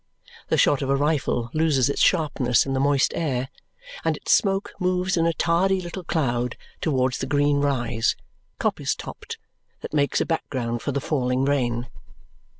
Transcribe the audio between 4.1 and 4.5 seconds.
its